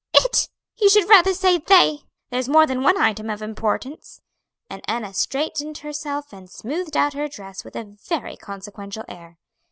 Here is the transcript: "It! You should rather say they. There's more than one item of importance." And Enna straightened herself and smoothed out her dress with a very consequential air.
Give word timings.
"It! 0.15 0.49
You 0.77 0.89
should 0.89 1.07
rather 1.07 1.31
say 1.35 1.59
they. 1.59 1.99
There's 2.31 2.49
more 2.49 2.65
than 2.65 2.81
one 2.81 2.97
item 2.99 3.29
of 3.29 3.43
importance." 3.43 4.19
And 4.67 4.81
Enna 4.87 5.13
straightened 5.13 5.77
herself 5.77 6.33
and 6.33 6.49
smoothed 6.49 6.97
out 6.97 7.13
her 7.13 7.27
dress 7.27 7.63
with 7.63 7.75
a 7.75 7.83
very 8.07 8.35
consequential 8.35 9.05
air. 9.07 9.37